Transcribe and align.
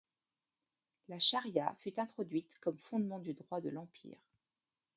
La 1.09 1.19
charia 1.19 1.75
fut 1.77 1.99
introduite 1.99 2.57
comme 2.59 2.79
fondement 2.79 3.19
du 3.19 3.35
droit 3.35 3.61
de 3.61 3.69
l’empire. 3.69 4.17